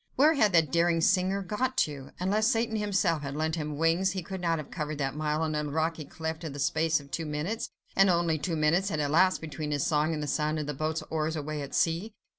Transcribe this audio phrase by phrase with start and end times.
[0.15, 2.09] Where had that daring singer got to?
[2.19, 5.53] Unless Satan himself had lent him wings, he could not have covered that mile on
[5.53, 9.41] a rocky cliff in the space of two minutes; and only two minutes had elapsed
[9.41, 12.13] between his song and the sound of the boat's oars away at sea.